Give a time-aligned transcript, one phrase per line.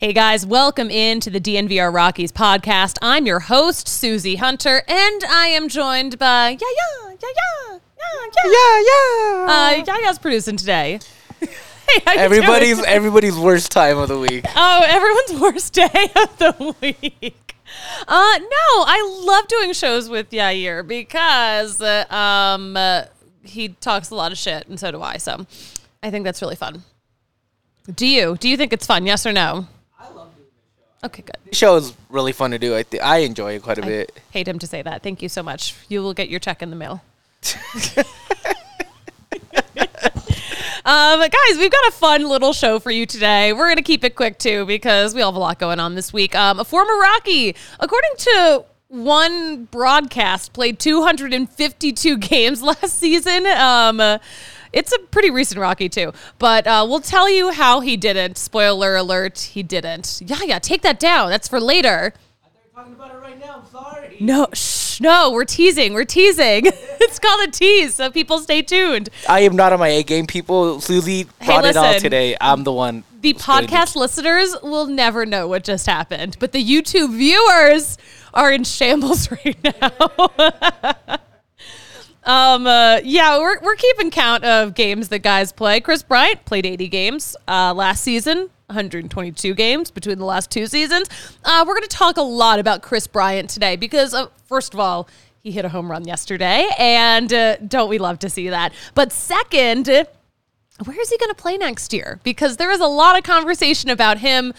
[0.00, 2.96] Hey guys, welcome into the DNVR Rockies podcast.
[3.02, 8.46] I'm your host, Suzie Hunter, and I am joined by Yeah Yeah Yeah Yeah Yeah
[8.46, 9.92] Yeah, yeah.
[9.92, 11.00] Uh, Yaya's producing today.
[11.40, 11.48] hey,
[12.06, 12.88] how you everybody's doing?
[12.88, 14.46] everybody's worst time of the week.
[14.56, 17.54] Oh, everyone's worst day of the week.
[18.08, 23.04] Uh, no, I love doing shows with Yair because uh, um, uh,
[23.42, 25.18] he talks a lot of shit, and so do I.
[25.18, 25.46] So
[26.02, 26.84] I think that's really fun.
[27.94, 28.38] Do you?
[28.38, 29.04] Do you think it's fun?
[29.04, 29.66] Yes or no?
[31.02, 31.36] Okay, good.
[31.48, 32.76] The show is really fun to do.
[32.76, 34.20] I th- I enjoy it quite a I bit.
[34.32, 35.02] hate him to say that.
[35.02, 35.74] Thank you so much.
[35.88, 37.02] You will get your check in the mail.
[40.84, 43.52] um, guys, we've got a fun little show for you today.
[43.52, 45.94] We're going to keep it quick too because we all have a lot going on
[45.94, 46.34] this week.
[46.34, 53.46] Um, a former Rocky, according to one broadcast, played 252 games last season.
[53.46, 54.18] Um,
[54.72, 58.38] it's a pretty recent Rocky too, but uh, we'll tell you how he didn't.
[58.38, 60.22] Spoiler alert: he didn't.
[60.24, 61.30] Yeah, yeah, take that down.
[61.30, 62.12] That's for later.
[62.42, 63.62] They're talking about it right now.
[63.62, 64.16] I'm sorry.
[64.20, 65.94] No, shh, no, we're teasing.
[65.94, 66.66] We're teasing.
[67.00, 69.08] it's called a tease, so people stay tuned.
[69.28, 70.76] I am not on my A game, people.
[70.76, 72.36] Suzie brought it all today.
[72.40, 73.04] I'm the one.
[73.20, 77.98] The who's gonna podcast listeners will never know what just happened, but the YouTube viewers
[78.32, 81.16] are in shambles right now.
[82.24, 85.80] um, uh, yeah, we're, we're keeping count of games that guys play.
[85.80, 91.08] Kris Bryant played 80 games uh, last season, 122 games between the last two seasons.
[91.44, 94.80] Uh, we're going to talk a lot about Kris Bryant today because, uh, first of
[94.80, 95.08] all,
[95.42, 98.74] he hit a home run yesterday, and uh, don't we love to see that?
[98.94, 102.20] But second, where is he going to play next year?
[102.22, 104.52] Because there is a lot of conversation about him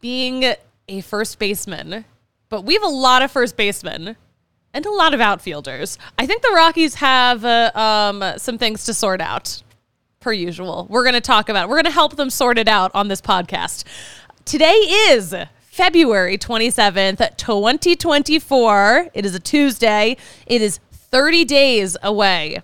[0.00, 0.54] being
[0.88, 2.06] a first baseman,
[2.48, 4.16] but we have a lot of first basemen
[4.78, 5.98] and a lot of outfielders.
[6.20, 9.60] I think the Rockies have uh, um, some things to sort out,
[10.20, 10.86] per usual.
[10.88, 11.68] We're going to talk about it.
[11.68, 13.82] We're going to help them sort it out on this podcast.
[14.44, 19.08] Today is February 27th, 2024.
[19.14, 20.16] It is a Tuesday.
[20.46, 22.62] It is 30 days away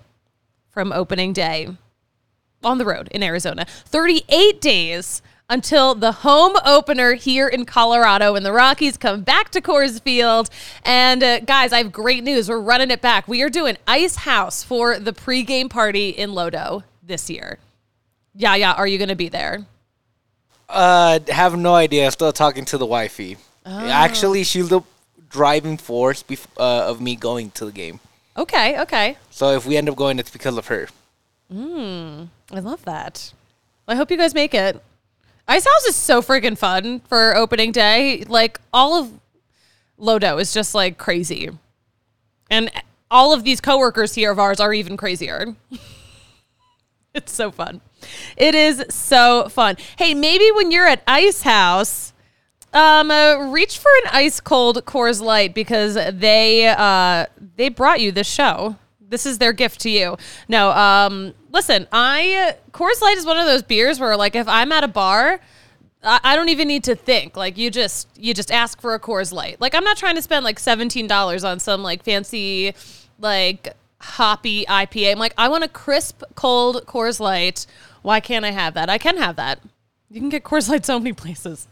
[0.71, 1.67] from opening day
[2.63, 3.67] on the road in Arizona.
[3.87, 5.21] 38 days
[5.55, 10.51] until the home opener here in Colorado when the Rockies come back to Coors Field.
[10.85, 12.49] And uh, guys, I have great news.
[12.49, 13.29] We're running it back.
[13.29, 17.59] We are doing Ice House for the pregame party in Lodo this year.
[18.35, 18.73] Yeah, yeah.
[18.73, 19.65] Are you going to be there?
[20.69, 22.11] Uh, have no idea.
[22.11, 23.37] Still talking to the wifey.
[23.65, 23.89] Oh.
[23.89, 24.81] Actually, she's the
[25.31, 28.01] driving force bef- uh, of me going to the game.
[28.37, 29.19] Okay, okay.
[29.31, 30.89] So if we end up going, it's because of her.
[31.53, 33.33] I love that.
[33.87, 34.83] I hope you guys make it.
[35.47, 38.25] Ice House is so freaking fun for opening day.
[38.27, 39.21] Like all of
[39.99, 41.51] Lodo is just like crazy.
[42.51, 42.71] And
[43.11, 45.55] all of these coworkers here of ours are even crazier.
[47.15, 47.81] it's so fun.
[48.37, 49.77] It is so fun.
[49.99, 52.13] Hey, maybe when you're at Ice House,
[52.73, 57.27] um, uh, reach for an ice cold Coors Light because they uh
[57.57, 58.77] they brought you this show.
[59.15, 60.17] This is their gift to you.
[60.49, 64.73] No, um, listen, I Coors Light is one of those beers where like if I'm
[64.73, 65.39] at a bar,
[66.03, 67.37] I, I don't even need to think.
[67.37, 69.61] Like you just you just ask for a Coors Light.
[69.61, 72.75] Like I'm not trying to spend like seventeen dollars on some like fancy
[73.21, 73.69] like
[74.01, 75.13] hoppy IPA.
[75.13, 77.67] I'm like I want a crisp cold Coors Light.
[78.03, 78.91] Why can't I have that?
[78.91, 79.61] I can have that.
[80.11, 81.69] You can get Coors Light so many places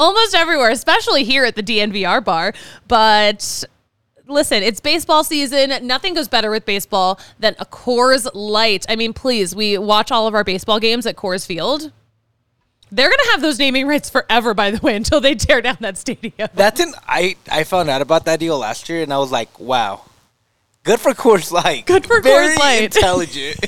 [0.00, 2.54] almost everywhere, especially here at the DNVR bar.
[2.88, 3.64] But
[4.30, 5.86] listen, it's baseball season.
[5.86, 8.86] Nothing goes better with baseball than a Coors Light.
[8.88, 11.92] I mean, please, we watch all of our baseball games at Coors Field.
[12.92, 15.78] They're going to have those naming rights forever, by the way, until they tear down
[15.80, 16.48] that stadium.
[16.54, 19.58] That's an I I found out about that deal last year, and I was like,
[19.58, 20.02] wow,
[20.84, 21.86] good for Coors Light.
[21.86, 22.82] Good for Very Coors Light.
[22.82, 23.58] Intelligent.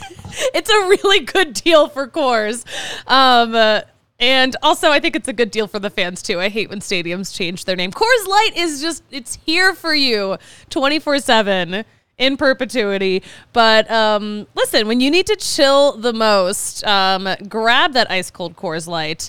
[0.55, 2.65] it's a really good deal for Coors.
[3.07, 3.83] Um, uh,
[4.23, 6.39] And also, I think it's a good deal for the fans too.
[6.39, 7.91] I hate when stadiums change their name.
[7.91, 10.39] Coors Light is just, it's here for you
[10.71, 11.85] 24 7
[12.19, 13.25] in perpetuity.
[13.53, 18.55] But um, listen, when you need to chill the most, um, grab that ice cold
[18.55, 19.29] Coors Light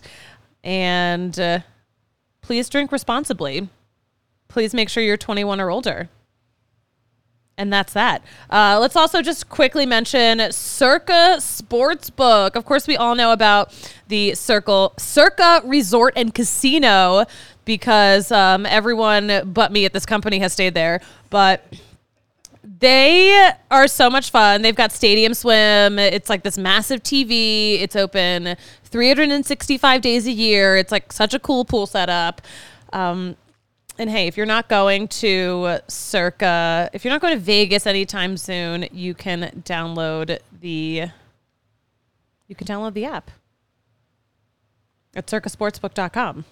[0.63, 1.59] and uh,
[2.41, 3.69] please drink responsibly.
[4.47, 6.07] Please make sure you're 21 or older.
[7.57, 8.23] And that's that.
[8.49, 12.55] Uh, let's also just quickly mention Circa Sportsbook.
[12.55, 13.71] Of course, we all know about
[14.07, 17.25] the Circle Circa Resort and Casino
[17.65, 20.99] because um, everyone but me at this company has stayed there.
[21.29, 21.63] But
[22.79, 24.61] they are so much fun.
[24.61, 25.99] They've got Stadium Swim.
[25.99, 27.81] It's like this massive TV.
[27.81, 30.77] It's open 365 days a year.
[30.77, 32.41] It's like such a cool pool setup.
[32.93, 33.35] Um,
[33.97, 38.37] and hey, if you're not going to Circa, if you're not going to Vegas anytime
[38.37, 41.07] soon, you can download the
[42.47, 43.31] you can download the app
[45.15, 46.45] at circasportsbook.com.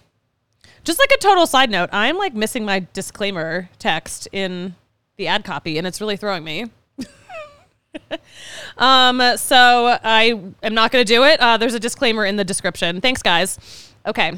[0.84, 4.74] Just like a total side note, I'm like missing my disclaimer text in
[5.16, 6.66] the ad copy and it's really throwing me.
[8.78, 11.40] um so I am not going to do it.
[11.40, 13.00] Uh, there's a disclaimer in the description.
[13.00, 13.90] Thanks guys.
[14.06, 14.32] Okay.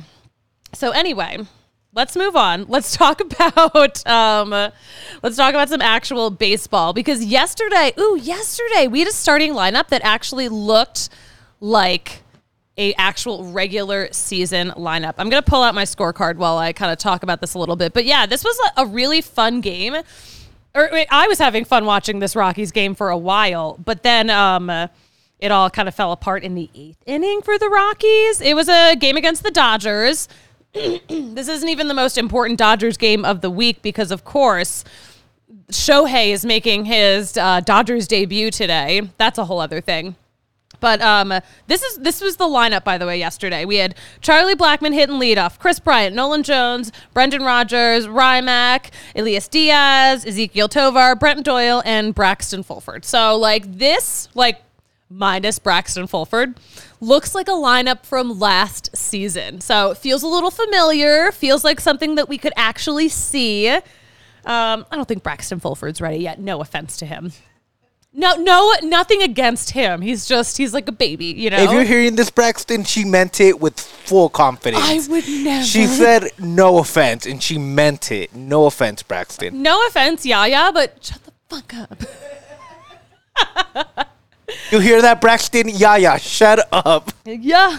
[0.73, 1.39] So anyway,
[1.94, 2.67] let's move on.
[2.69, 4.50] Let's talk about um,
[5.23, 9.88] let's talk about some actual baseball because yesterday, ooh, yesterday we had a starting lineup
[9.88, 11.08] that actually looked
[11.61, 12.23] like
[12.76, 15.14] a actual regular season lineup.
[15.19, 17.76] I'm gonna pull out my scorecard while I kind of talk about this a little
[17.76, 17.93] bit.
[17.93, 19.94] But yeah, this was a, really fun game.
[20.75, 24.29] Or wait, I was having fun watching this Rockies game for a while, but then
[24.29, 24.69] um,
[25.38, 28.41] it all kind of fell apart in the eighth inning for the Rockies.
[28.41, 30.29] It was a game against the Dodgers.
[31.09, 34.85] this isn't even the most important Dodgers game of the week because, of course,
[35.71, 39.09] Shohei is making his uh, Dodgers debut today.
[39.17, 40.17] That's a whole other thing.
[40.81, 41.32] But um,
[41.67, 43.19] this is this was the lineup, by the way.
[43.19, 49.49] Yesterday we had Charlie Blackmon hitting leadoff, Kris Bryant, Nolan Jones, Brendan Rodgers, Rymack, Elias
[49.49, 53.05] Diaz, Ezequiel Tovar, Brent Doyle, and Braxton Fulford.
[53.05, 54.61] So like this, like
[55.14, 56.55] minus Braxton Fulford,
[57.00, 59.61] looks like a lineup from last season.
[59.61, 63.69] So it feels a little familiar, feels like something that we could actually see.
[63.69, 63.82] Um,
[64.44, 66.40] I don't think Braxton Fulford's ready yet.
[66.40, 67.32] No offense to him.
[68.16, 70.00] No, no, nothing against him.
[70.00, 71.56] He's just, he's like a baby, you know?
[71.56, 74.84] If you're hearing this, Braxton, she meant it with full confidence.
[74.84, 75.64] I would never.
[75.64, 78.32] She said no offense, and she meant it.
[78.32, 79.62] No offense, Braxton.
[79.62, 82.05] no offense, Yaya, but shut the fuck up.
[84.71, 85.69] You hear that, Braxton?
[85.69, 86.17] Yeah, yeah.
[86.17, 87.11] Shut up.
[87.25, 87.79] Yeah.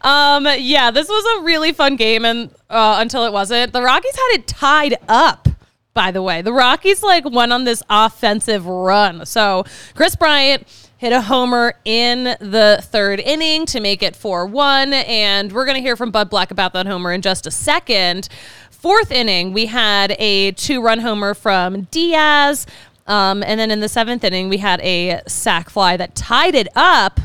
[0.00, 3.72] um, yeah, this was a really fun game and uh, until it wasn't.
[3.72, 5.48] The Rockies had it tied up.
[5.94, 9.24] By the way, the Rockies like went on this offensive run.
[9.24, 10.66] So Kris Bryant
[10.98, 14.92] hit a homer in the third inning to make it 4 1.
[14.92, 18.28] And we're going to hear from Bud Black about that homer in just a second.
[18.70, 22.66] Fourth inning, we had a two run homer from Diaz.
[23.06, 26.68] Um, and then in the seventh inning, we had a sac fly that tied it
[26.74, 27.20] up.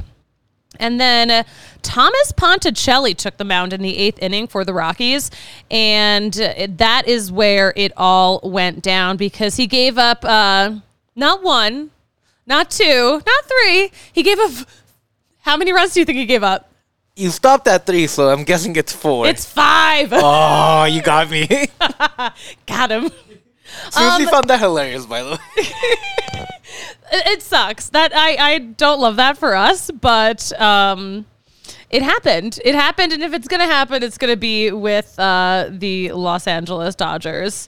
[0.79, 1.43] And then uh,
[1.81, 5.29] Thomas Ponticelli took the mound in the eighth inning for the Rockies.
[5.69, 10.75] And uh, that is where it all went down because he gave up uh,
[11.15, 11.91] not one,
[12.45, 13.91] not two, not three.
[14.11, 14.67] He gave up.
[15.41, 16.71] How many runs do you think he gave up?
[17.15, 19.27] You stopped at three, so I'm guessing it's four.
[19.27, 20.09] It's five.
[20.13, 21.47] oh, you got me.
[22.65, 23.11] Got him.
[23.89, 25.37] Seriously Um, found that hilarious, by the way.
[25.57, 26.47] it,
[27.11, 31.25] it sucks that I, I don't love that for us, but um,
[31.89, 32.59] it happened.
[32.63, 36.95] It happened, and if it's gonna happen, it's gonna be with uh, the Los Angeles
[36.95, 37.67] Dodgers.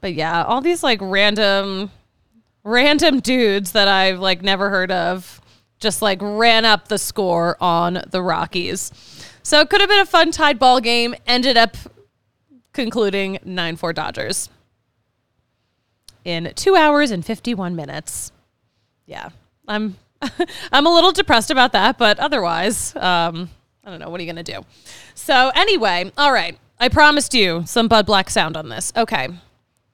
[0.00, 1.90] But yeah, all these like random,
[2.62, 5.40] random dudes that I've like never heard of
[5.80, 8.90] just like ran up the score on the Rockies.
[9.42, 11.14] So it could have been a fun tied ball game.
[11.26, 11.76] Ended up
[12.72, 14.48] concluding nine four Dodgers
[16.24, 18.32] in two hours and fifty one minutes
[19.06, 19.30] yeah,
[19.68, 19.96] I'm
[20.72, 23.50] I'm a little depressed about that, but otherwise, um,
[23.84, 24.08] I don't know.
[24.08, 24.64] What are you gonna do?
[25.14, 26.58] So anyway, all right.
[26.80, 28.92] I promised you some Bud Black sound on this.
[28.96, 29.28] Okay.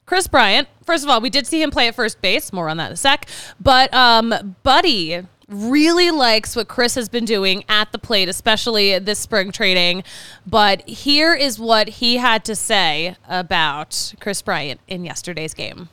[0.07, 0.67] Kris Bryant.
[0.85, 2.53] First of all, we did see him play at first base.
[2.53, 3.29] More on that in a sec.
[3.61, 9.19] But um, Buddy really likes what Kris has been doing at the plate, especially this
[9.19, 10.03] spring training.
[10.47, 15.91] But here is what he had to say about Kris Bryant in yesterday's game.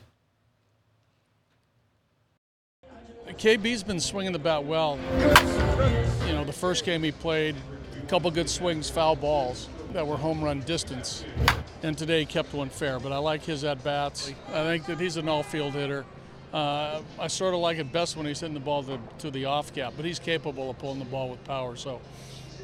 [3.38, 4.98] KB's been swinging the bat well.
[6.26, 7.54] You know, the first game he played,
[7.96, 11.24] a couple good swings, foul balls that were home run distance.
[11.84, 14.32] And today he kept one fair, but I like his at bats.
[14.48, 16.04] I think that he's an all field hitter.
[16.52, 19.44] Uh, I sort of like it best when he's hitting the ball to, to the
[19.44, 21.76] off gap, but he's capable of pulling the ball with power.
[21.76, 22.00] So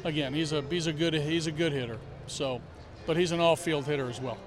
[0.03, 1.99] again, he's a he's a good he's a good hitter.
[2.27, 2.61] So,
[3.05, 4.37] but he's an all-field hitter as well.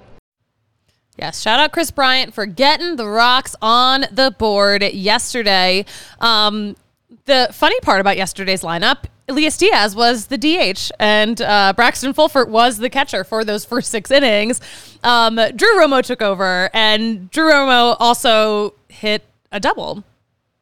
[1.19, 5.85] Yes, shout out Kris Bryant for getting the rocks on the board yesterday.
[6.21, 6.77] Um,
[7.25, 12.49] the funny part about yesterday's lineup, Elias Diaz was the DH, and uh, Braxton Fulford
[12.49, 14.61] was the catcher for those first six innings.
[15.03, 20.05] Um, Drew Romo took over, and Drew Romo also hit a double.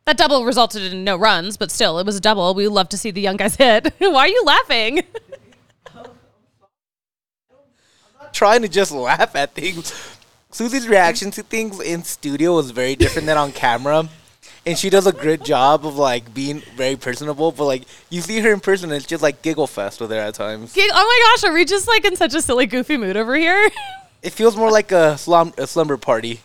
[0.06, 2.54] That double resulted in no runs, but still, it was a double.
[2.54, 3.92] We love to see the young guys hit.
[3.98, 5.02] Why are you laughing?
[5.94, 6.04] I'm
[8.20, 9.92] not trying to just laugh at things.
[10.56, 14.08] Suzie's reaction to things in studio was very different than on camera.
[14.64, 18.40] And she does a great job of like being very personable, but like you see
[18.40, 20.72] her in person, it's just like giggle fest with her at times.
[20.72, 23.36] Gig- oh my gosh, are we just like in such a silly, goofy mood over
[23.36, 23.70] here?
[24.22, 26.40] It feels more like a, slum- a slumber party.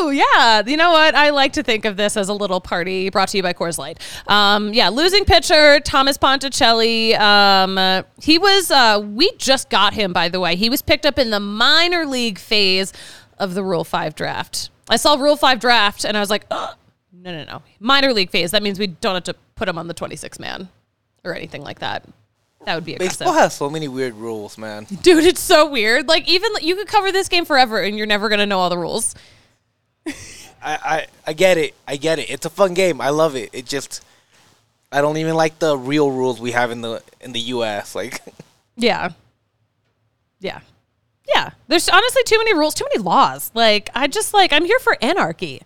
[0.00, 0.62] Ooh, yeah.
[0.66, 1.14] You know what?
[1.14, 3.78] I like to think of this as a little party brought to you by Coors
[3.78, 3.98] Light.
[4.26, 7.18] Um, yeah, losing pitcher Thomas Ponticelli.
[7.18, 8.70] Um, uh, he was.
[8.70, 10.56] Uh, we just got him, by the way.
[10.56, 12.92] He was picked up in the minor league phase
[13.38, 14.70] of the Rule Five draft.
[14.88, 16.76] I saw Rule Five draft, and I was like, Ugh.
[17.12, 18.50] no, no, no, minor league phase.
[18.50, 20.68] That means we don't have to put him on the twenty-six man
[21.24, 22.04] or anything like that.
[22.64, 23.20] That would be aggressive.
[23.20, 24.84] Baseball has so many weird rules, man.
[25.02, 26.06] Dude, it's so weird.
[26.08, 28.78] Like even you could cover this game forever, and you're never gonna know all the
[28.78, 29.14] rules.
[30.62, 31.74] I, I, I get it.
[31.86, 32.30] I get it.
[32.30, 33.00] It's a fun game.
[33.00, 33.50] I love it.
[33.52, 34.04] It just
[34.90, 37.94] I don't even like the real rules we have in the in the US.
[37.94, 38.20] Like
[38.76, 39.10] Yeah.
[40.40, 40.60] Yeah.
[41.34, 41.50] Yeah.
[41.68, 43.50] There's honestly too many rules, too many laws.
[43.54, 45.62] Like I just like I'm here for anarchy.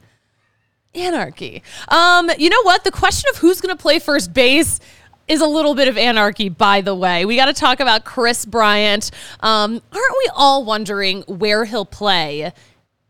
[0.94, 1.62] Anarchy.
[1.88, 2.84] Um, you know what?
[2.84, 4.80] The question of who's gonna play first base
[5.28, 7.24] is a little bit of anarchy, by the way.
[7.24, 9.10] We got to talk about Kris Bryant.
[9.40, 12.52] Um, aren't we all wondering where he'll play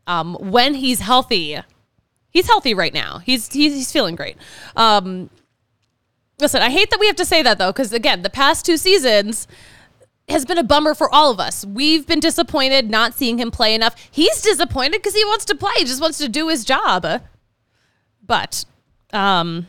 [0.06, 1.58] um, when he's healthy?
[2.36, 3.20] He's healthy right now.
[3.20, 4.36] He's he's, he's feeling great.
[4.76, 5.30] Um,
[6.38, 8.76] listen, I hate that we have to say that though, because again, the past two
[8.76, 9.48] seasons
[10.28, 11.64] has been a bummer for all of us.
[11.64, 13.96] We've been disappointed not seeing him play enough.
[14.10, 17.06] He's disappointed because he wants to play, he just wants to do his job.
[18.22, 18.66] But
[19.14, 19.68] um,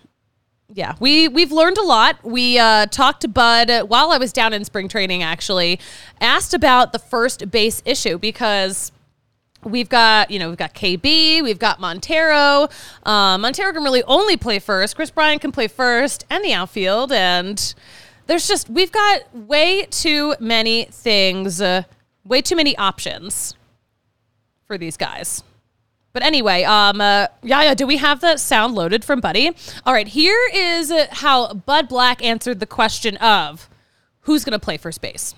[0.68, 2.22] yeah, we we've learned a lot.
[2.22, 5.24] We uh, talked to Bud while I was down in spring training.
[5.24, 5.80] Actually,
[6.20, 8.92] asked about the first base issue because
[9.68, 12.68] we've got you know we've got KB, we've got Montero.
[13.04, 14.96] Um, Montero can really only play first.
[14.96, 17.74] Kris Bryant can play first and the outfield, and
[18.28, 21.84] there's just we've got way too many things, uh,
[22.24, 23.56] way too many options
[24.66, 25.44] for these guys.
[26.14, 29.52] But anyway, um, uh, Yaya, do we have the sound loaded from Buddy?
[29.86, 33.70] All right, here is how Bud Black answered the question of
[34.22, 35.36] who's going to play first base.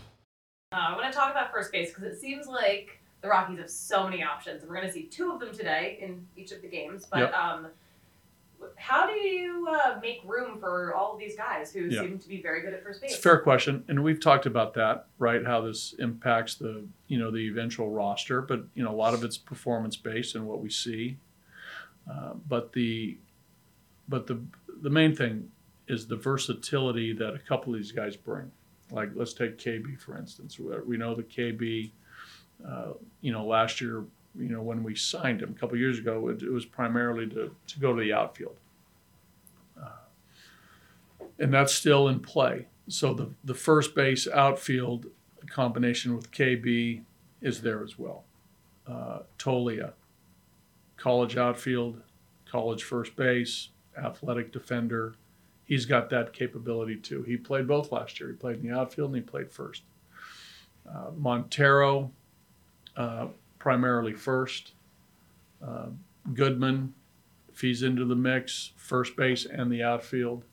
[0.71, 3.69] Uh, I want to talk about first base because it seems like the Rockies have
[3.69, 4.63] so many options.
[4.63, 7.05] We're going to see two of them today in each of the games.
[7.05, 7.33] But Yep.
[7.33, 7.67] um,
[8.75, 12.01] how do you uh, make room for all of these guys who Yeah.
[12.01, 13.11] seem to be very good at first base?
[13.11, 15.45] It's a fair question, and we've talked about that, right?
[15.45, 19.23] How this impacts the you know the eventual roster, but you know a lot of
[19.23, 21.17] it's performance based and what we see.
[22.09, 23.17] Uh, but the
[24.07, 24.41] but the
[24.81, 25.51] the main thing
[25.87, 28.51] is the versatility that a couple of these guys bring.
[28.91, 30.57] Like let's take KB for instance.
[30.59, 31.91] We- We know that KB,
[32.67, 34.03] uh, you know, last year,
[34.35, 37.55] you know, when we signed him a couple years ago, it, it was primarily to
[37.67, 38.55] to go to the outfield
[41.39, 42.67] and that's still in play.
[42.87, 45.07] So the the first base outfield
[45.49, 47.01] combination with KB
[47.41, 48.25] is there as well.
[48.85, 49.93] Uh, Toglia,
[50.97, 52.01] college outfield,
[52.45, 55.15] college first base, athletic defender.
[55.63, 57.23] He's got that capability too.
[57.23, 58.29] He played both last year.
[58.29, 59.83] He played in the outfield and he played first.
[60.89, 62.11] Uh, Montero,
[62.99, 63.27] uh,
[63.57, 64.73] primarily first.
[65.65, 65.87] Uh,
[66.35, 66.93] Goodman,
[67.59, 70.43] he's into the mix, first base and the outfield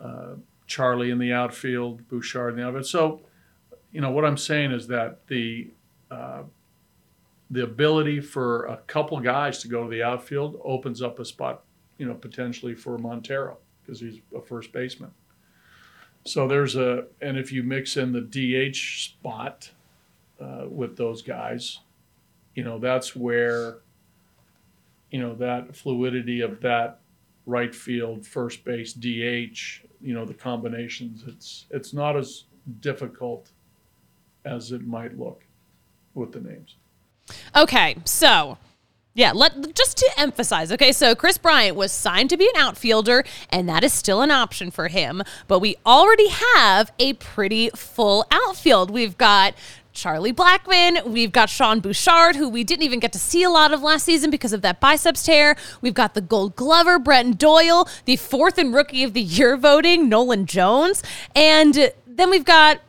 [0.00, 0.34] uh,
[0.66, 2.86] Charlie in the outfield, Bouchard in the outfield.
[2.86, 3.20] So,
[3.92, 5.70] you know, what I'm saying is that the
[6.10, 6.42] uh,
[7.50, 11.62] the ability for a couple guys to go to the outfield opens up a spot,
[11.96, 15.12] you know, potentially for Montero because he's a first baseman.
[16.24, 19.70] So there's a, and if you mix in the DH spot
[20.40, 21.80] uh, with those guys,
[22.54, 23.78] you know, that's where,
[25.10, 27.00] you know, that fluidity of that
[27.46, 32.44] right field, first base, DH, you know, the combinations, it's it's not as
[32.80, 33.50] difficult
[34.44, 35.44] as it might look
[36.14, 36.76] with the names.
[37.54, 38.58] Okay, so
[39.14, 40.70] yeah, let just to emphasize.
[40.70, 44.30] Okay, so Kris Bryant was signed to be an outfielder, and that is still an
[44.30, 45.22] option for him.
[45.48, 48.90] But we already have a pretty full outfield.
[48.90, 49.54] We've got
[49.96, 51.06] Charlie Blackmon.
[51.06, 54.04] We've got Sean Bouchard, who we didn't even get to see a lot of last
[54.04, 55.56] season because of that biceps tear.
[55.80, 60.08] We've got the Gold Glover, Brenton Doyle, the fourth and Rookie of the Year voting,
[60.08, 61.02] Nolan Jones,
[61.34, 62.80] and then we've got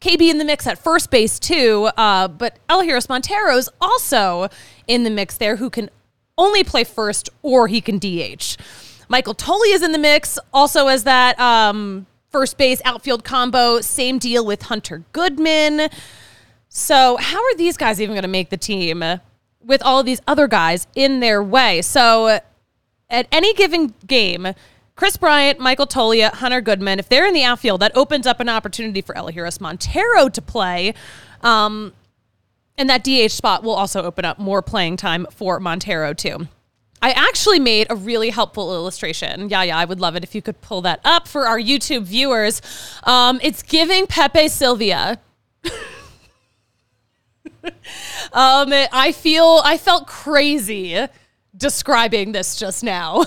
[0.00, 1.90] KB in the mix at first base too.
[1.96, 4.48] Uh, but Elehuris Montero's also
[4.88, 5.90] in the mix there, who can
[6.38, 8.56] only play first or he can DH.
[9.08, 13.80] Michael Toglia is in the mix, also as that um, first base outfield combo.
[13.82, 15.90] Same deal with Hunter Goodman.
[16.74, 19.04] So how are these guys even going to make the team
[19.62, 21.82] with all of these other guys in their way?
[21.82, 22.40] So
[23.10, 24.54] at any given game,
[24.96, 28.48] Kris Bryant, Michael Toglia, Hunter Goodman, if they're in the outfield, that opens up an
[28.48, 30.94] opportunity for Elehuris Montero to play.
[31.42, 31.92] Um,
[32.78, 36.48] and that DH spot will also open up more playing time for Montero, too.
[37.02, 39.50] I actually made a really helpful illustration.
[39.50, 42.04] Yeah, yeah, I would love it if you could pull that up for our YouTube
[42.04, 42.62] viewers.
[43.02, 45.20] Um, it's giving Pepe Sylvia.
[47.64, 51.06] um, I feel I felt crazy
[51.56, 53.24] describing this just now.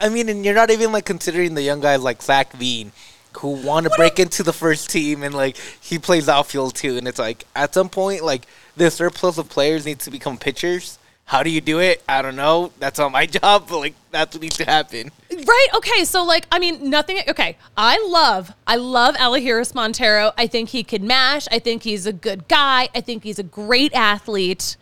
[0.00, 2.92] I mean, and you're not even like considering the young guys like Zach Veen
[3.38, 6.96] who want to break into the first team and like he plays outfield too.
[6.96, 8.42] And it's like at some point, like
[8.76, 10.97] the surplus of players needs to become pitchers.
[11.28, 12.02] How do you do it?
[12.08, 12.72] I don't know.
[12.78, 15.10] That's not my job, but like that's what needs to happen.
[15.30, 15.66] Right.
[15.74, 16.04] Okay.
[16.04, 17.18] So like, I mean, nothing.
[17.28, 17.58] Okay.
[17.76, 20.32] I love, I love Elehuris Montero.
[20.38, 21.46] I think he can mash.
[21.50, 22.88] I think he's a good guy.
[22.94, 24.78] I think he's a great athlete.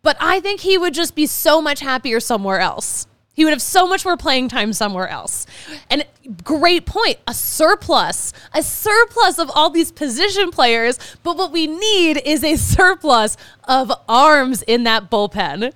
[0.00, 3.08] But I think he would just be so much happier somewhere else.
[3.34, 5.44] He would have so much more playing time somewhere else.
[5.90, 6.06] And
[6.44, 10.98] great point, a surplus, a surplus of all these position players.
[11.22, 15.72] But what we need is a surplus of arms in that bullpen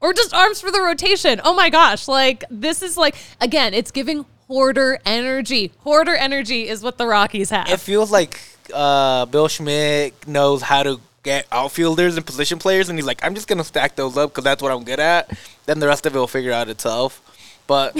[0.00, 1.40] or just arms for the rotation.
[1.44, 2.08] Oh my gosh.
[2.08, 5.72] Like, this is like, again, it's giving hoarder energy.
[5.80, 7.68] Hoarder energy is what the Rockies have.
[7.68, 8.40] It feels like
[8.72, 13.34] uh, Bill Schmidt knows how to get outfielders and position players, and he's like, I'm
[13.34, 15.36] just gonna stack those up because that's what I'm good at.
[15.66, 17.20] Then the rest of it will figure out itself.
[17.66, 17.96] But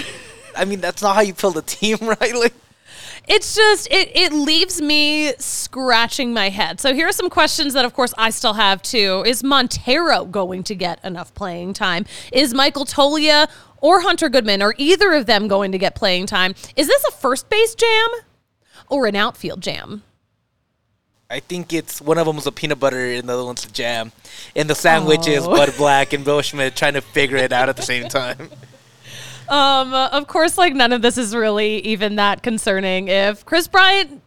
[0.59, 2.35] I mean, that's not how you build a team, right?
[2.35, 2.55] Like,
[3.29, 6.81] it's just it it leaves me scratching my head.
[6.81, 9.23] So here are some questions that of course I still have too.
[9.27, 12.07] Is Montero going to get enough playing time?
[12.33, 13.49] Is Michael Toglia
[13.81, 16.55] or Hunter Goodman or either of them going to get playing time?
[16.75, 18.09] Is this a first base jam
[18.89, 20.05] or an outfield jam?
[21.31, 23.71] I think it's one of them was a peanut butter and the other one's a
[23.71, 24.13] jam,
[24.57, 25.51] and the sandwich is oh.
[25.55, 28.49] Bud Black and Bill Schmidt trying to figure it out at the same time.
[29.51, 33.09] Um, of course, like none of this is really even that concerning.
[33.09, 34.23] If Kris Bryant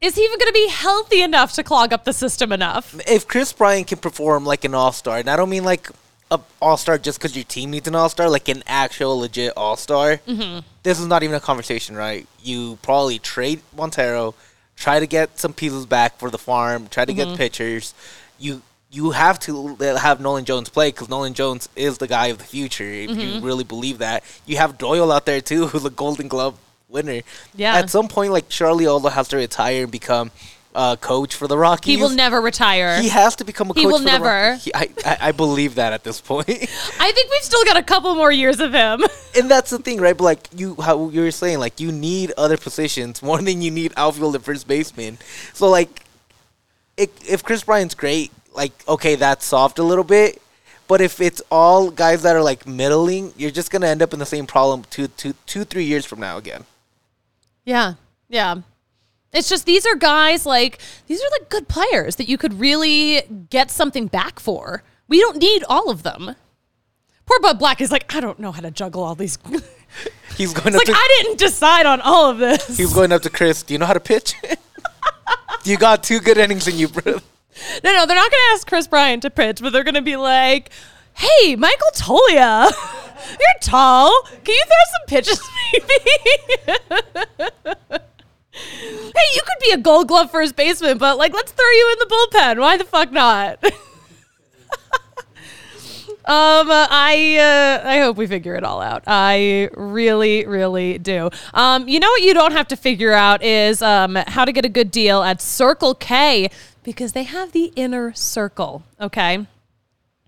[0.00, 2.94] is he even going to be healthy enough to clog up the system enough?
[3.06, 5.90] If Kris Bryant can perform like an all star, and I don't mean like
[6.30, 9.52] a all star just because your team needs an all star, like an actual legit
[9.56, 10.16] all star.
[10.26, 10.60] Mm-hmm.
[10.82, 12.26] This is not even a conversation, right?
[12.42, 14.34] You probably trade Montero,
[14.76, 17.30] try to get some pieces back for the farm, try to Mm-hmm.
[17.30, 17.94] get pitchers.
[18.40, 22.38] You you have to have Nolan Jones play because Nolan Jones is the guy of
[22.38, 22.84] the future.
[22.84, 23.44] If you Mm-hmm.
[23.46, 27.22] really believe that, you have Doyle out there too, who's a Golden Glove winner.
[27.56, 27.74] Yeah.
[27.76, 30.30] At some point, like Charlie Ola has to retire and become
[30.74, 31.96] a coach for the Rockies.
[31.96, 33.00] He will never retire.
[33.00, 33.92] He has to become a He coach.
[33.92, 34.54] will for the never.
[34.56, 37.82] He- I, I I believe that at this point, I think we've still got a
[37.82, 39.02] couple more years of him.
[39.36, 40.16] and that's the thing, right?
[40.16, 43.70] But like you, how you were saying, like you need other positions more than you
[43.70, 45.18] need outfield and first baseman.
[45.54, 46.04] So like,
[47.02, 50.40] it, if Kris Bryant's great, like okay, that's soft a little bit.
[50.88, 54.18] But if it's all guys that are like middling, you're just gonna end up in
[54.18, 56.64] the same problem two, two, two, three years from now again.
[57.64, 57.94] Yeah.
[58.28, 58.56] Yeah.
[59.32, 63.22] It's just these are guys like these are like good players that you could really
[63.50, 64.82] get something back for.
[65.08, 66.36] We don't need all of them.
[67.24, 69.38] Poor Bud Black is like, I don't know how to juggle all these.
[70.36, 72.76] He's going up like to I didn't decide on all of this.
[72.78, 73.62] he's going up to Kris.
[73.62, 74.34] Do you know how to pitch?
[75.64, 77.12] you got two good innings in you, bro.
[77.84, 80.02] No, no, they're not going to ask Kris Bryant to pitch, but they're going to
[80.02, 80.70] be like,
[81.14, 82.70] "Hey, Michael Toglia,
[83.30, 84.22] you're tall.
[84.44, 85.40] Can you throw some pitches,
[85.72, 85.88] maybe?"
[88.52, 91.98] hey, you could be a Gold Glove first baseman, but like, let's throw you in
[91.98, 92.60] the bullpen.
[92.60, 93.62] Why the fuck not?
[96.24, 99.02] Um, uh, I uh, I hope we figure it all out.
[99.06, 101.30] I really, really do.
[101.52, 104.64] Um, you know what you don't have to figure out is um how to get
[104.64, 106.48] a good deal at Circle K
[106.84, 108.84] because they have the inner circle.
[109.00, 109.46] Okay.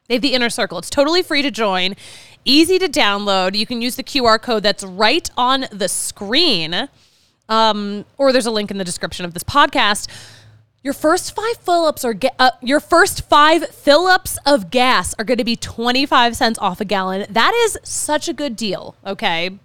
[0.09, 0.79] They have the inner circle.
[0.79, 1.95] It's totally free to join,
[2.45, 3.55] easy to download.
[3.55, 6.89] You can use the QR code that's right on the screen,
[7.49, 10.09] um, or there's a link in the description of this podcast.
[10.85, 15.39] Your first five fill-ups are ga- uh, your first five fill-ups of gas are going
[15.39, 17.25] to be 25 cents off a gallon.
[17.31, 19.59] That is such a good deal, okay?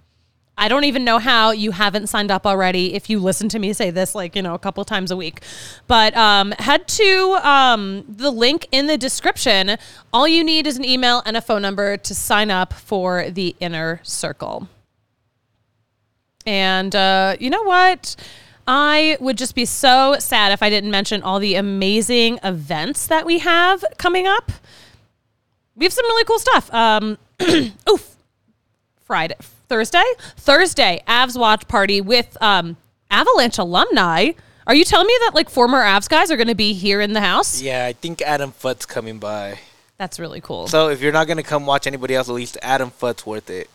[0.57, 3.73] I don't even know how you haven't signed up already if you listen to me
[3.73, 5.41] say this like, you know, a couple times a week.
[5.87, 9.77] But um, head to um, the link in the description.
[10.13, 13.57] All you need is an email and a phone number to sign up for the
[13.59, 14.69] inner circle.
[16.45, 18.15] And uh, you know what?
[18.71, 23.25] I would just be so sad if I didn't mention all the amazing events that
[23.25, 24.51] we have coming up.
[25.75, 26.71] We have some really cool stuff.
[26.71, 27.17] Um,
[27.89, 28.15] oof,
[29.05, 30.03] Friday, Thursday,
[30.37, 32.77] Thursday, Avs watch party with um,
[33.09, 34.33] Avalanche alumni.
[34.67, 37.13] Are you telling me that like former Avs guys are going to be here in
[37.13, 37.63] the house?
[37.63, 39.57] Yeah, I think Adam Foote's coming by.
[39.97, 40.67] That's really cool.
[40.67, 43.67] So if you're not gonna come watch anybody else, at least Adam Foote's worth it.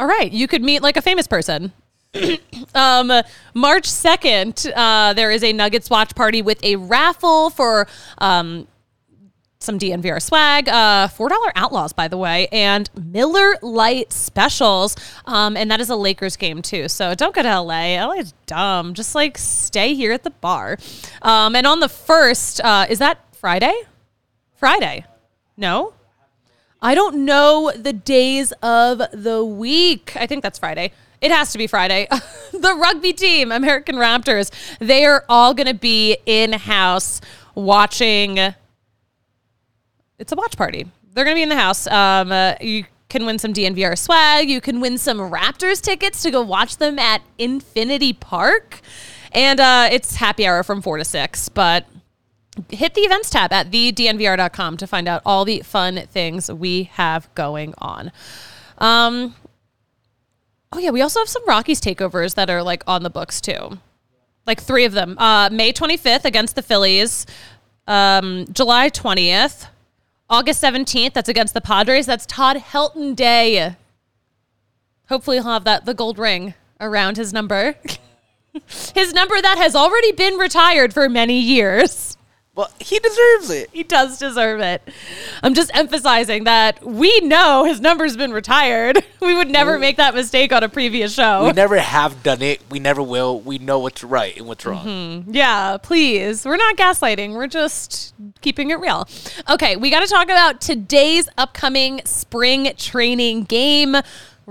[0.00, 1.72] All right, you could meet like a famous person.
[2.74, 3.08] um,
[3.54, 7.86] March 2nd, uh, there is a Nuggets watch party with a raffle for
[8.18, 8.66] um,
[9.60, 14.96] some DNVR swag, uh, $4 Outlaws, by the way, and Miller Lite specials.
[15.26, 16.88] Um, and that is a Lakers game, too.
[16.88, 18.02] So don't go to LA.
[18.04, 18.94] LA is dumb.
[18.94, 20.78] Just like stay here at the bar.
[21.22, 23.74] Um, and on the 1st, uh, is that Friday?
[24.56, 25.04] Friday.
[25.56, 25.94] No?
[26.82, 30.16] I don't know the days of the week.
[30.16, 30.92] I think that's Friday.
[31.20, 32.08] It has to be Friday.
[32.52, 37.20] the rugby team, American Raptors, they are all going to be in house
[37.54, 38.38] watching.
[40.18, 40.86] It's a watch party.
[41.12, 41.86] They're going to be in the house.
[41.86, 44.48] Um, uh, you can win some DNVR swag.
[44.48, 48.80] You can win some Raptors tickets to go watch them at Infinity Park.
[49.32, 51.48] And uh, it's happy hour from 4 to 6.
[51.50, 51.86] But
[52.68, 57.32] hit the events tab at thednvr.com to find out all the fun things we have
[57.34, 58.10] going on.
[58.78, 59.34] Um,
[60.72, 63.78] oh yeah, we also have some Rockies takeovers that are like on the books too,
[64.46, 65.18] like three of them.
[65.18, 67.26] Uh, May 25th against the Phillies,
[67.86, 69.66] um, July 20th,
[70.28, 71.12] August 17th.
[71.12, 72.06] That's against the Padres.
[72.06, 73.76] That's Todd Helton Day.
[75.08, 77.74] Hopefully, he'll have that the gold ring around his number.
[78.94, 82.16] his number that has already been retired for many years.
[82.56, 83.70] Well, he deserves it.
[83.72, 84.82] He does deserve it.
[85.42, 89.04] I'm just emphasizing that we know his number's been retired.
[89.20, 91.44] We would never make that mistake on a previous show.
[91.44, 92.62] We never have done it.
[92.70, 93.38] We never will.
[93.38, 94.86] We know what's right and what's wrong.
[94.86, 95.34] Mm-hmm.
[95.34, 96.46] Yeah, please.
[96.46, 97.34] We're not gaslighting.
[97.34, 99.06] We're just keeping it real.
[99.48, 103.94] Okay, we got to talk about today's upcoming spring training game.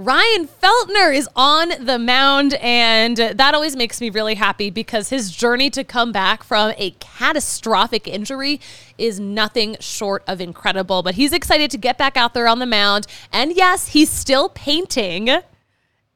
[0.01, 5.29] Ryan Feltner is on the mound, and that always makes me really happy because his
[5.29, 8.61] journey to come back from a catastrophic injury
[8.97, 11.03] is nothing short of incredible.
[11.03, 13.07] But he's excited to get back out there on the mound.
[13.33, 15.41] And yes, he's still painting.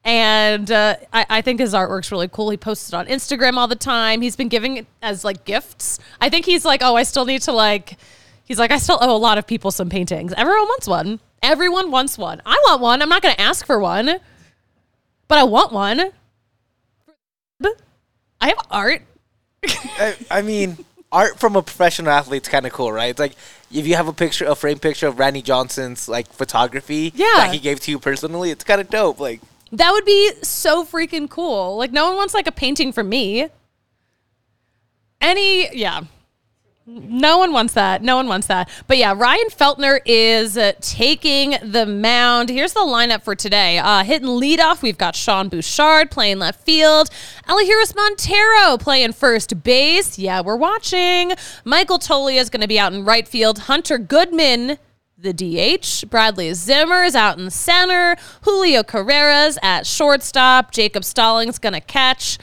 [0.02, 2.48] And uh, I, I, think his artwork's really cool.
[2.48, 4.22] He posts it on Instagram all the time.
[4.22, 5.98] He's been giving it as like gifts.
[6.22, 7.98] I think he's like, oh, I still need to like,
[8.46, 10.32] he's like, I still owe a lot of people some paintings.
[10.32, 11.20] Everyone wants one.
[11.44, 12.40] Everyone wants one.
[12.46, 13.02] I want one.
[13.02, 14.18] I'm not going to ask for one,
[15.28, 16.10] but I want one.
[18.40, 19.02] I have art.
[19.66, 20.76] I, I, mean,
[21.10, 23.10] art from a professional athlete's kind of cool, right?
[23.10, 23.36] It's like
[23.72, 27.26] if you have a picture, a frame picture of Randy Johnson's like photography yeah.
[27.36, 29.18] that he gave to you personally, it's kind of dope.
[29.20, 29.40] Like
[29.72, 31.76] that would be so freaking cool.
[31.76, 33.48] Like no one wants like a painting from me.
[35.20, 36.02] Any, yeah.
[36.86, 38.02] No one wants that.
[38.02, 38.68] No one wants that.
[38.86, 42.50] But yeah, Ryan Feltner is uh, taking the mound.
[42.50, 43.78] Here's the lineup for today.
[43.78, 47.08] Uh, hitting leadoff, we've got Sean Bouchard playing left field,
[47.48, 50.18] Elehuris Montero playing first base.
[50.18, 51.32] Yeah, we're watching.
[51.64, 53.60] Michael Toglia is going to be out in right field.
[53.60, 54.78] Hunter Goodman
[55.16, 56.10] the DH.
[56.10, 58.16] Bradley Zimmer is out in center.
[58.42, 60.70] Julio Carreras at shortstop.
[60.70, 62.38] Jacob Stallings going to catch.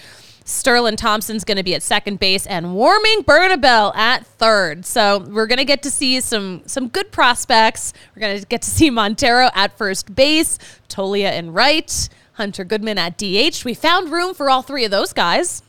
[0.52, 4.86] Sterling Thompson's going to be at second base and Warming Bernabel at third.
[4.86, 7.94] So we're going to get to see some some good prospects.
[8.16, 10.58] We're going to get to see Montero at first base,
[10.90, 13.66] Toglia in right, Hunter Goodman at DH.
[13.66, 15.64] We found room for all three of those guys.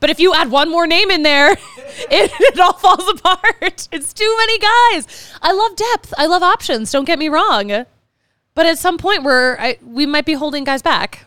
[0.00, 3.88] But if you add one more name in there, it, it all falls apart.
[3.92, 5.32] It's too many guys.
[5.40, 6.12] I love depth.
[6.18, 6.90] I love options.
[6.90, 7.86] Don't get me wrong.
[8.54, 11.26] But at some point, we're we might be holding guys back.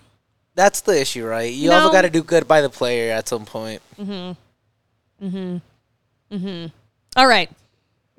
[0.60, 1.54] That's the issue, right?
[1.54, 1.78] You no.
[1.78, 3.82] also got to do good by the player at some point.
[3.98, 5.26] Mm-hmm.
[5.26, 6.36] Mm-hmm.
[6.36, 6.67] Mm-hmm.
[7.15, 7.50] All right.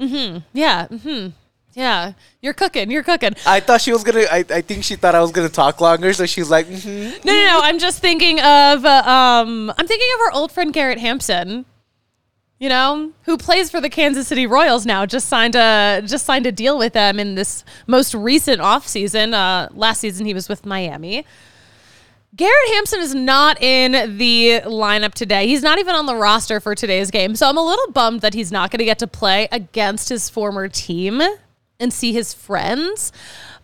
[0.01, 0.39] Mm-hmm.
[0.55, 0.87] Yeah.
[0.89, 1.29] Mm-hmm.
[1.75, 2.13] Yeah.
[2.41, 2.91] You're cooking.
[2.91, 3.35] You're cooking.
[3.45, 4.23] I thought she was gonna.
[4.23, 7.27] I, I think she thought I was gonna talk longer, so she's like, mm-hmm.
[7.27, 7.61] No, no, no.
[7.63, 8.87] I'm just thinking of.
[8.87, 9.71] Uh, um.
[9.77, 11.67] I'm thinking of our old friend Garrett Hampson.
[12.59, 15.05] You know, who plays for the Kansas City Royals now?
[15.05, 19.35] Just signed a just signed a deal with them in this most recent offseason.
[19.35, 21.27] Uh, last season he was with Miami.
[22.37, 25.49] Garrett Hampson is not in the lineup today.
[25.49, 27.35] He's not even on the roster for today's game.
[27.35, 30.31] So I'm a little bummed that he's not going to get to play against his
[30.31, 31.21] former team
[31.81, 33.13] and see his friends.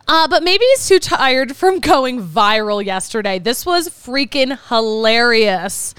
[0.08, 3.38] Uh, but maybe he's too tired from going viral yesterday.
[3.38, 5.94] This was freaking hilarious.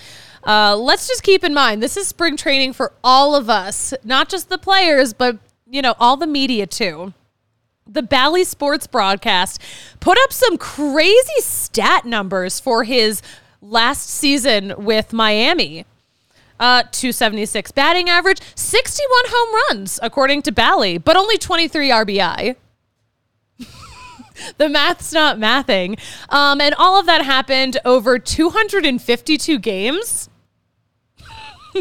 [0.46, 4.28] Uh, let's just keep in mind this is spring training for all of us, not
[4.30, 5.38] just the players, but
[5.70, 7.14] you know all the media too
[7.88, 9.62] the Bally Sports broadcast
[10.00, 13.22] put up some crazy stat numbers for his
[13.62, 15.86] last season with Miami.
[16.60, 22.56] Uh, 276 batting average, 61 home runs, according to Bally, but only 23 RBI.
[24.58, 26.00] the math's not mathing.
[26.30, 30.30] Um, and all of that happened over 252 games.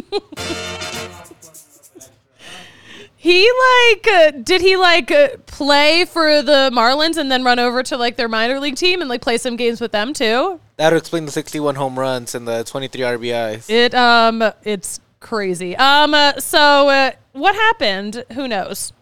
[3.16, 7.82] he like uh, did he like uh, play for the Marlins and then run over
[7.82, 10.60] to like their minor league team and like play some games with them too?
[10.76, 13.70] That would explain the 61 home runs and the 23 RBIs.
[13.70, 15.74] It um it's crazy.
[15.76, 18.24] Um uh, so uh, what happened?
[18.34, 18.92] Who knows?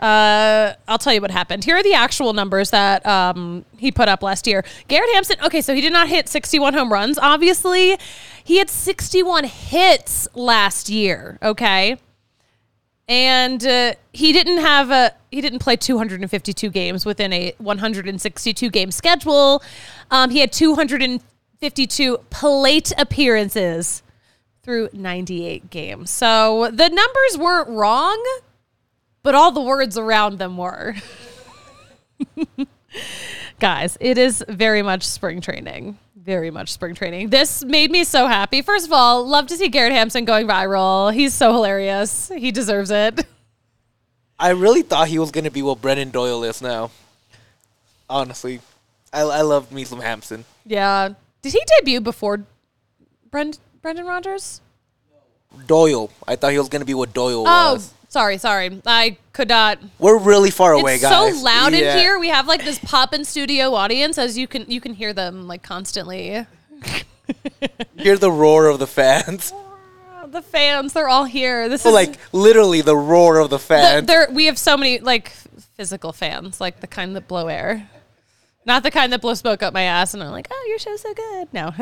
[0.00, 1.64] Uh, I'll tell you what happened.
[1.64, 4.64] Here are the actual numbers that um, he put up last year.
[4.86, 7.98] Garrett Hampson, okay, so he did not hit 61 home runs, obviously.
[8.44, 11.96] He had 61 hits last year, okay?
[13.08, 18.90] And uh, he didn't have a, he didn't play 252 games within a 162 game
[18.90, 19.62] schedule.
[20.10, 24.02] Um, he had 252 plate appearances
[24.62, 26.10] through 98 games.
[26.10, 28.22] So the numbers weren't wrong
[29.22, 30.94] but all the words around them were.
[33.60, 35.98] Guys, it is very much spring training.
[36.28, 37.30] Very much spring training.
[37.30, 38.60] This made me so happy.
[38.60, 41.10] First of all, love to see Garrett Hampson going viral.
[41.10, 42.28] He's so hilarious.
[42.36, 43.24] He deserves it.
[44.38, 46.90] I really thought he was going to be what Brenton Doyle is now.
[48.10, 48.60] Honestly.
[49.10, 50.44] I, I love me some Hampson.
[50.66, 51.14] Yeah.
[51.40, 52.44] Did he debut before
[53.30, 54.60] Brend- Brendan Rodgers?
[55.66, 56.10] Doyle.
[56.26, 57.94] I thought he was going to be what Doyle Oh, was.
[58.08, 58.80] Sorry, sorry.
[58.86, 59.78] I could not.
[59.98, 61.02] We're really far away, guys.
[61.04, 61.38] it's guys.
[61.38, 61.92] so loud Yeah.
[61.94, 62.18] in here.
[62.18, 65.46] We have like this pop in studio audience, as you can you can hear them
[65.46, 66.46] like constantly.
[67.96, 69.52] Hear the roar of the fans.
[70.20, 71.68] Ah, the fans, they're all here.
[71.68, 74.06] This Well, is like literally the roar of the the, fans.
[74.08, 74.26] there.
[74.32, 75.28] We have so many like
[75.76, 77.88] physical fans, like the kind that blow air.
[78.68, 81.00] Not the kind that blow smoke up my ass and I'm like, oh, your show's
[81.00, 81.48] so good.
[81.54, 81.72] No.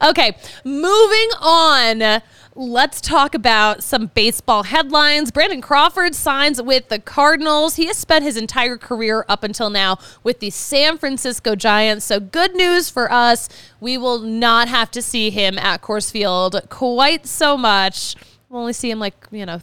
[0.10, 2.20] okay, moving on.
[2.54, 5.30] Let's talk about some baseball headlines.
[5.30, 7.76] Brandon Crawford signs with the Cardinals.
[7.76, 12.04] He has spent his entire career up until now with the San Francisco Giants.
[12.04, 13.48] So, good news for us.
[13.80, 18.16] We will not have to see him at Coors Field quite so much.
[18.50, 19.62] We'll only see him like, you know,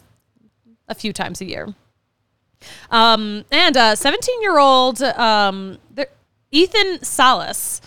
[0.87, 1.75] a few times a year.
[2.89, 6.07] Um, and uh, 17 year old um, there,
[6.51, 7.81] Ethan Salas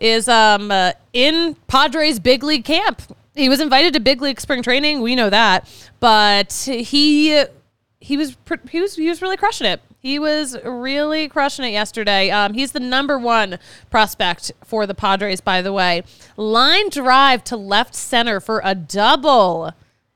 [0.00, 3.02] is um, uh, in Padres big league camp.
[3.34, 5.02] He was invited to big league spring training.
[5.02, 5.68] We know that,
[6.00, 7.44] but he
[8.00, 8.36] he was
[8.70, 9.80] he was he was really crushing it.
[9.98, 12.30] He was really crushing it yesterday.
[12.30, 13.58] Um, he's the number one
[13.90, 16.04] prospect for the Padres, by the way.
[16.36, 19.72] Line drive to left center for a double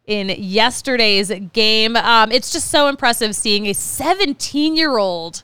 [0.06, 1.96] in yesterday's game.
[1.96, 5.42] Um, it's just so impressive seeing a 17 year old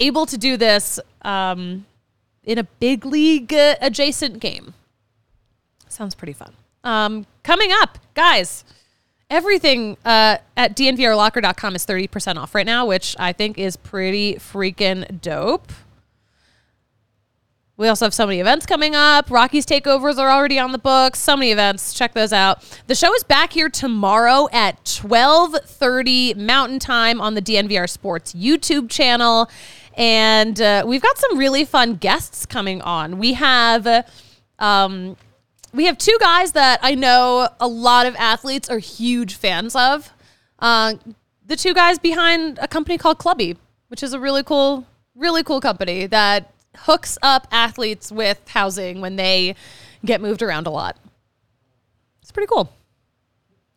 [0.00, 1.86] able to do this um,
[2.44, 4.74] in a big league uh, adjacent game.
[5.88, 6.52] Sounds pretty fun.
[6.84, 8.64] Um, coming up, guys,
[9.28, 15.20] everything uh, at dnvrlocker.com is 30% off right now, which I think is pretty freaking
[15.20, 15.72] dope.
[17.78, 19.30] We also have so many events coming up.
[19.30, 21.18] Rockies takeovers are already on the books.
[21.18, 21.92] So many events.
[21.92, 22.64] Check those out.
[22.86, 28.88] The show is back here tomorrow at 12:30 Mountain Time on the DNVR Sports YouTube
[28.88, 29.50] channel.
[29.96, 33.18] And uh, we've got some really fun guests coming on.
[33.18, 34.06] We have
[34.58, 35.16] um,
[35.72, 40.12] we have two guys that I know a lot of athletes are huge fans of.
[40.58, 40.94] Uh,
[41.46, 43.56] the two guys behind a company called Clubby,
[43.88, 49.16] which is a really cool, really cool company that hooks up athletes with housing when
[49.16, 49.54] they
[50.04, 50.96] get moved around a lot.
[52.22, 52.70] It's pretty cool.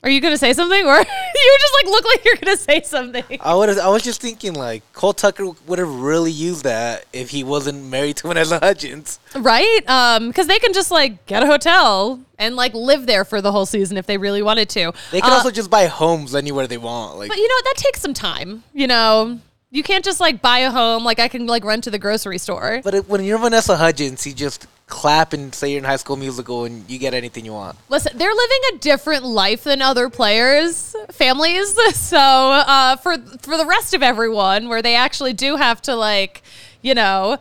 [0.03, 1.03] Are you gonna say something, or
[1.45, 3.23] you just like look like you're gonna say something?
[3.41, 3.77] I would.
[3.77, 7.85] I was just thinking like Cole Tucker would have really used that if he wasn't
[7.85, 9.19] married to Vanessa Hudgens.
[9.35, 9.79] right?
[9.87, 13.51] Um, because they can just like get a hotel and like live there for the
[13.51, 14.93] whole season if they really wanted to.
[15.11, 17.17] They could Uh, also just buy homes anywhere they want.
[17.17, 17.65] Like But you know what?
[17.65, 18.63] That takes some time.
[18.73, 19.39] You know,
[19.71, 22.37] you can't just like buy a home like I can like run to the grocery
[22.37, 22.81] store.
[22.83, 26.15] But it, when you're Vanessa Hudgens, you just clap and say you're in High School
[26.15, 27.77] Musical, and you get anything you want.
[27.89, 31.77] Listen, they're living a different life than other players' families.
[31.93, 36.41] So uh, for for the rest of everyone, where they actually do have to like,
[36.81, 37.37] you know,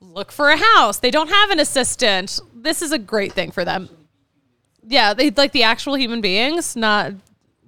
[0.00, 1.00] look for a house.
[1.00, 2.38] They don't have an assistant.
[2.54, 3.88] This is a great thing for them.
[4.86, 7.12] Yeah, they like the actual human beings, not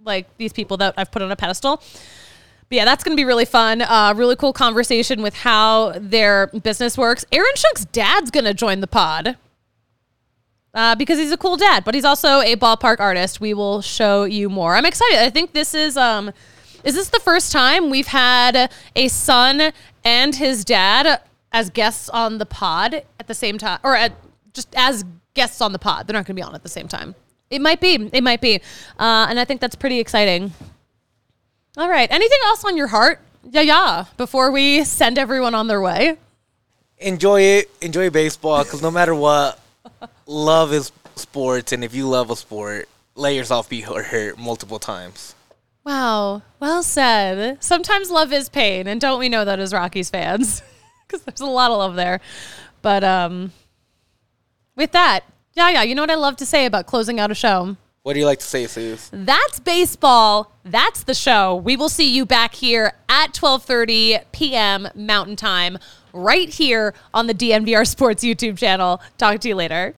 [0.04, 1.82] like these people that I've put on a pedestal.
[2.68, 3.82] But yeah, that's going to be really fun.
[3.82, 7.24] Uh, really cool conversation with how their business works.
[7.30, 9.36] Aaron Schunk's dad's going to join the pod
[10.74, 13.40] uh, because he's a cool dad, but he's also a ballpark artist.
[13.40, 14.74] We will show you more.
[14.74, 15.18] I'm excited.
[15.18, 16.32] I think this is um,
[16.82, 19.72] is this the first time we've had a son
[20.04, 21.20] and his dad
[21.52, 24.12] as guests on the pod at the same time, or at
[24.52, 26.06] just as guests on the pod.
[26.06, 27.14] They're not going to be on at the same time.
[27.50, 28.10] It might be.
[28.12, 28.56] It might be.
[28.98, 30.52] Uh, and I think that's pretty exciting.
[31.76, 32.10] All right.
[32.10, 33.20] Anything else on your heart?
[33.50, 34.04] Yeah, yeah.
[34.16, 36.16] Before we send everyone on their way.
[36.98, 37.70] Enjoy it.
[37.80, 39.58] Enjoy baseball because no matter what,
[40.26, 45.34] love is sports, and if you love a sport, let yourself be hurt multiple times.
[45.84, 46.42] Wow.
[46.60, 47.62] Well said.
[47.62, 50.62] Sometimes love is pain, and don't we know that as Rockies fans?
[51.06, 52.18] Because there's a lot of love there.
[52.80, 53.52] But um,
[54.74, 55.20] with that,
[55.52, 55.82] yeah, yeah.
[55.82, 57.76] You know what I love to say about closing out a show?
[58.04, 59.08] What do you like to say, Suze?
[59.14, 60.52] That's baseball.
[60.62, 61.56] That's the show.
[61.56, 64.88] We will see you back here at 12:30 p.m.
[64.94, 65.78] Mountain Time
[66.12, 69.00] right here on the DNVR Sports YouTube channel.
[69.16, 69.92] Talk to you later.